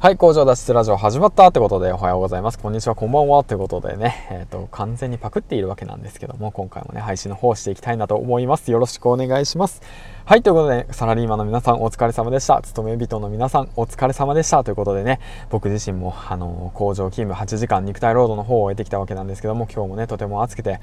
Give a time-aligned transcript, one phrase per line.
[0.00, 2.58] はい、工場脱出ラジオ始まったってことでおはようございます。
[2.60, 8.70] こんにちは、こんばんはってことでね、えっ、ー、と、完全にパクっているわけなんですけども、今回もね、配信の方していきたいなと思います。
[8.70, 9.82] よろしくお願いします。
[10.28, 12.60] はい、ということで、サラリーマンの皆さんお疲れ様でした。
[12.60, 14.62] 勤め人の皆さんお疲れ様でした。
[14.62, 20.80] ということでね、僕自身も、あの、工場勤務8時間肉体労働の方を終えてきたわけなんですけども、今日もね、とても暑くて、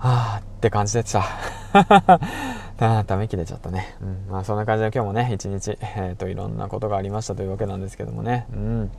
[0.00, 1.22] はぁって感じでした。
[2.80, 3.94] あため息出ちゃったね。
[4.02, 4.26] うん。
[4.28, 8.48] まあそんな感じで今日もね、一日、えっ、ー、と、いろんなことがありましたというわけなんですけどもね。
[8.52, 8.90] うん。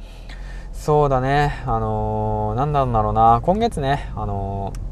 [0.72, 1.52] そうだね。
[1.66, 3.42] あのー、なんだろうな。
[3.44, 4.91] 今月ね、あのー、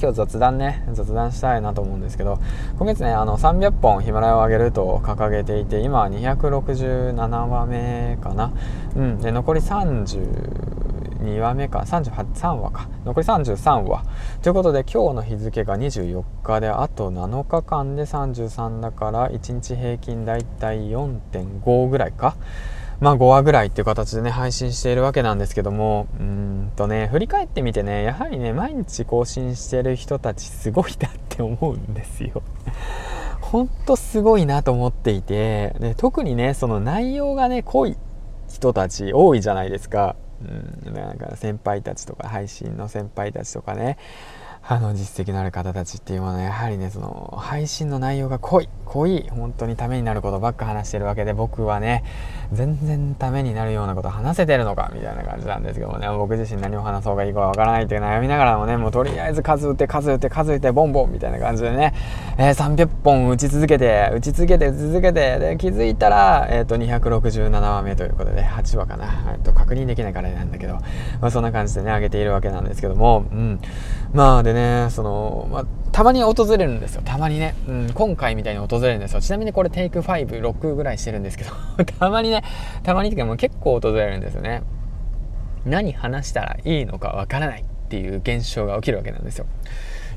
[0.00, 2.38] 今日雑談ね、雑談したいなと思うんですけど、
[2.78, 8.52] 今月ね、あの、300本ヒマラヤを上げると掲げていて、今は267話目かな。
[8.96, 9.18] うん。
[9.18, 14.04] で、残り32話目か3話か残り33話
[14.40, 22.36] ということで今日の日付が24日であと7日間で33だから1日平均だいたい4.5ぐらいか
[23.00, 32.42] まあ5話ぐらいっていう形でね配信しているわけなんですけどもうんとね振り返ってみてねやはりね毎日更新してる人たちすごいなって思うんですよ。
[33.40, 37.96] ほんとすごいなと思っていてで特にねその内容がね濃い
[38.48, 40.16] 人たち多いじゃないですか。
[40.40, 43.96] うん、なんか先輩たちとか配信の先輩たちとかね
[44.62, 48.68] あの実績のある方たちっていうものはやはりねその配信の内容が濃い。
[48.88, 52.04] 濃い本当にためになることばっか話してるわけで僕はね
[52.52, 56.08] 全然ためになるようなこと話せてるのかみたいな感じなんですけどもね。
[56.08, 61.94] 僕自身何を話そうがいいかわからないっていう悩みながらもねもうとりあえず数打って数打って数打ってボンボンみたいな感じでね、
[62.38, 73.60] えー、300本打ち続けて打ち続けて打ち続けてで気づいたら、えー、と267話目ということで8話かな、えー、と確認できないからなんだけど、まあ、そんな感じでね上げているわけなんですけども、うん、
[74.12, 75.64] まあでねその、まあ、
[75.98, 77.02] たまに訪れるんですよ。
[77.04, 79.20] たまにね、うん、今回みたいに訪れるんですよ。
[79.20, 81.50] ちなみにこれテイク56ぐらいしてるんですけど。
[81.98, 82.44] たまにね。
[82.84, 84.62] たまにっても結構訪れるんですよね。
[85.66, 89.46] 何話したらいいのかわからないっていう現象が起きるわけなんですよ。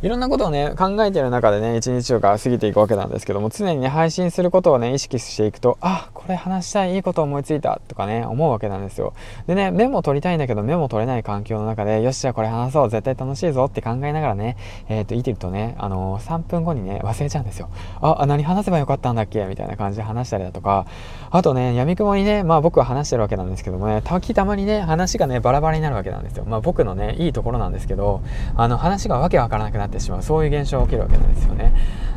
[0.04, 9.14] いろんなことをね、考えてる中でね、一日が過ぎていくわけなんですけども、常にね、配信することをね、意識していくと、あ、これ話したい、いいこと思いついた、とかね、思うわけなんですよ。
[9.48, 14.58] でね、メモ取りたいんだけど、メモ取れない環境の中で、よし、じゃあこれ話そう、絶対楽しいぞって考えながらね、
[14.90, 17.70] えっ、ー、と、いてるとね、あのー、3分後にね、忘れちゃうんですよ。
[18.02, 19.46] あ、何話せばよかったんだっけ？
[19.46, 20.88] みたいな感じで話したりだとか、
[21.30, 26.46] あとね、闇雲にね、まあ僕は話してるわけなんですけどもね、時たまにね、話がね、バラバラになるわけなんですよ。
[26.46, 28.22] まあ僕のね、いいところなんですけど、
[28.56, 31.74] あの、話がわけわからなくなってしまう、そういう現象象が起きるわけなんですよね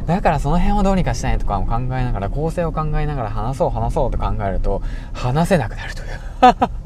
[0.07, 4.83] だからその辺をどうにかしたいとかも考えながら構成を考えながら話そう話そうそうと考えると
[5.13, 6.85] 話せなくなるという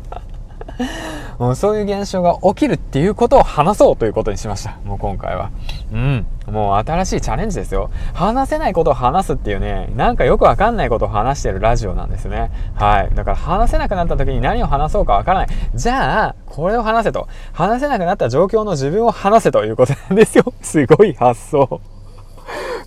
[1.39, 4.79] も うそういう現象が起きるっていうことを話そうということにしました。
[4.85, 5.51] もう今回は。
[5.93, 6.27] うん。
[6.47, 7.91] もう新しいチャレンジですよ。
[8.15, 12.51] 話せないことを話すっていうね、なんかよくわかんないことを話してるラジオなんですね。
[12.75, 13.15] はい。
[13.15, 15.49] だから話せなくなった時に何を話そうかわからない。
[15.75, 17.29] じゃあ、これを話せと。
[17.53, 20.45] 話せなくなった状況の自分を話せということなんですよ。
[20.63, 21.81] すごい発想。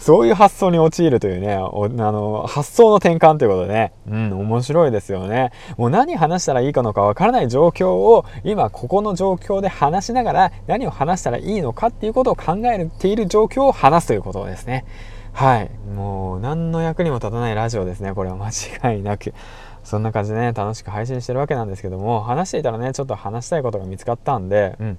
[0.02, 5.52] そういう発想に陥るというね、あの、発想の転換ということでね、うん、面白いですよね。
[5.78, 14.86] もう何話したらいいかのかわからない状況を、今ここの状況で話しながら、何を話したらいいのかっていうことを考えている状況を話すということですね。
[15.34, 15.70] はい。
[15.96, 18.16] もう、何の役にも立たないラジオですね。
[18.16, 18.50] これは間
[18.94, 19.36] 違いなく。
[19.84, 24.98] そんな感じでね、楽しく配信してるわけなんですけども、話していたらね、ちょっと話したいことが見つかったんで、うん。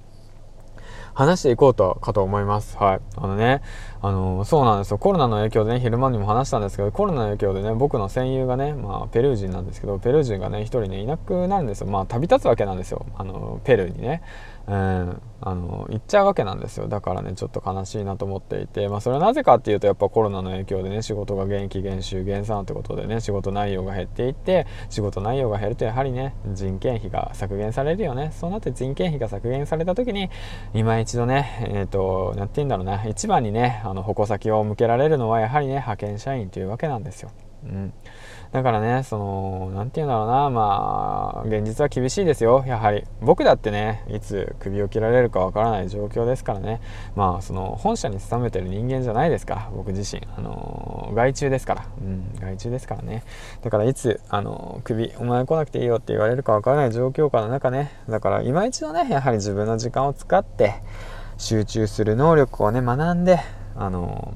[1.13, 2.77] 話していこうとかと思います。
[2.77, 2.99] はい。
[3.15, 3.61] あのね、
[4.01, 4.97] あの、そうなんですよ。
[4.97, 11.87] コロナの影響でね、昼間にも話したんですけど、コロナの影響でね、僕の戦友がね、まあ、ペルー人なんですけど、ペルー人がね、一人ね、いなくなるんですよ。
[11.87, 13.05] まあ、旅立つわけなんですよ。
[13.15, 14.21] あの、ペルーにね。
[14.65, 16.87] うん、あの行っちゃうわけなんですよ。
[16.87, 28.31] だからねちょっと悲しいなと思っていて、まあ、それはなぜかっていうとやっぱコロナの影響でね仕事が減期減収減産ってことでね仕事内容が減っていって仕事内容が減るとやはりね人件費が削減されるよね。
[28.33, 30.29] そうなって人件費が削減された時に
[30.73, 37.31] 今一度ねえっ、ー、と何て言うんだろうな一番にねあの矛先を向けられるのはやはりね派遣社員というわけなんですよ。
[37.65, 37.93] うん
[38.53, 43.03] だからね、その、なんて言うんだろうな、まあ、現実は厳しいですよ、やはり。
[43.19, 46.79] 僕だってね、いつ首を切られるかわからない状況ですからね、
[47.15, 50.21] まあ、その、本社に勤めてる人間じゃないですか、僕自身。
[50.37, 51.87] あの、外注ですから。
[51.99, 53.23] うん、外注ですからね。
[53.63, 60.75] だから、いつ、あの、首、お前来なくていいよって言われるかわからない状況下の中ね、だから、今一度ね、やはり自分の時間を使って、
[61.37, 63.39] 集中する能力をね、学んで、
[63.75, 64.35] あの、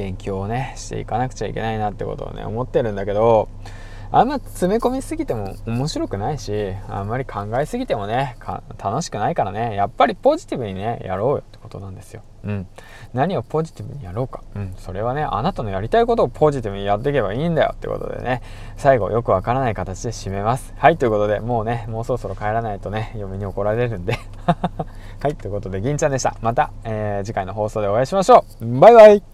[0.00, 3.50] 勉強をねしていかなくちゃいけないなってことをね思ってるんだけど
[4.12, 8.36] あんま詰め込みすぎても面白くないしあんまり考えすぎてもね
[8.82, 12.22] 楽しくないからねやっぱりポジティブにねやろうよってことなんですよ。
[12.42, 12.66] うん、
[13.12, 18.40] 何をポジティブにやろうか、うん、それはねあなたのやりたいことをポジティブにやっていけばいいんだよってことでね
[18.78, 20.72] 最後よくわからない形で締めます。
[20.76, 24.18] はいということでもうねもうそろそろ帰らないとね嫁に怒られるんで。
[25.22, 26.34] はいということで銀ちゃんでした。
[26.40, 28.80] また、えー、次回の放送でお会いしましょう。
[28.80, 29.29] バイバイ。